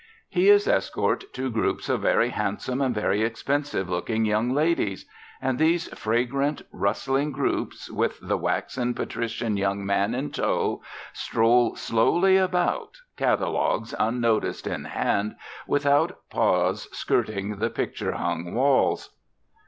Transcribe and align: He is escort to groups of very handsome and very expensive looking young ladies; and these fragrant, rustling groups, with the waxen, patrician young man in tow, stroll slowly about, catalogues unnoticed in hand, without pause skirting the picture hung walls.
He 0.29 0.49
is 0.49 0.67
escort 0.67 1.25
to 1.35 1.51
groups 1.51 1.87
of 1.87 2.01
very 2.01 2.29
handsome 2.29 2.81
and 2.81 2.95
very 2.95 3.21
expensive 3.21 3.87
looking 3.87 4.25
young 4.25 4.49
ladies; 4.51 5.05
and 5.39 5.59
these 5.59 5.89
fragrant, 5.89 6.63
rustling 6.71 7.31
groups, 7.31 7.87
with 7.87 8.17
the 8.19 8.35
waxen, 8.35 8.95
patrician 8.95 9.57
young 9.57 9.85
man 9.85 10.15
in 10.15 10.31
tow, 10.31 10.81
stroll 11.13 11.75
slowly 11.75 12.35
about, 12.35 12.97
catalogues 13.15 13.93
unnoticed 13.99 14.65
in 14.65 14.85
hand, 14.85 15.35
without 15.67 16.17
pause 16.31 16.89
skirting 16.91 17.57
the 17.59 17.69
picture 17.69 18.13
hung 18.13 18.55
walls. 18.55 19.15